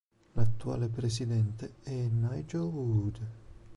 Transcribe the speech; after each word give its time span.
L'attuale 0.31 0.89
presidente 0.89 1.75
è 1.83 1.91
Nigel 1.93 2.61
Wood. 2.61 3.19